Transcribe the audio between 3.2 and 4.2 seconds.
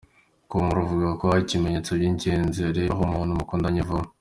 mukundanye vuba.